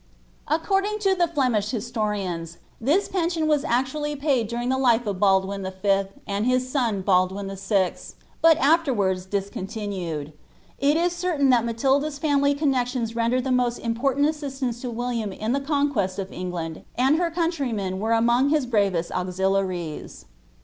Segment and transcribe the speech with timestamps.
[0.49, 5.19] * Accordiiw to' "the Flemish historians, this pension waa actually paid during the life of'
[5.19, 6.05] Baldwin V.
[6.25, 7.93] and liis sou Baldwin VI.,
[8.41, 10.33] but aAerwards discontinued.
[10.81, 16.17] Ilii 1 that Matilda's family connexions rendered the most iinporunt a William in the conquest
[16.17, 20.25] of England, and her couDtiymcn' were nmong his bravest auxiliaiies.